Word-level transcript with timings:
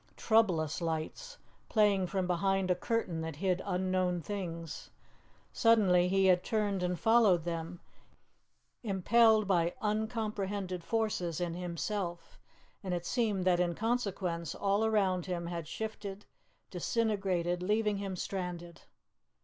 Troublous 0.17 0.81
lights, 0.81 1.37
playing 1.69 2.07
from 2.07 2.25
behind 2.25 2.71
a 2.71 2.75
curtain 2.75 3.21
that 3.21 3.35
hid 3.35 3.61
unknown 3.63 4.19
things. 4.19 4.89
Suddenly 5.53 6.07
he 6.07 6.25
had 6.25 6.43
turned 6.43 6.81
and 6.81 6.99
followed 6.99 7.43
them, 7.43 7.81
impelled 8.81 9.47
by 9.47 9.75
uncomprehended 9.79 10.83
forces 10.83 11.39
in 11.39 11.53
himself, 11.53 12.39
and 12.81 12.95
it 12.95 13.05
seemed 13.05 13.45
that 13.45 13.59
in 13.59 13.75
consequence 13.75 14.55
all 14.55 14.83
around 14.83 15.27
him 15.27 15.45
had 15.45 15.67
shifted, 15.67 16.25
disintegrated, 16.71 17.61
leaving 17.61 17.97
him 17.97 18.15
stranded. 18.15 18.81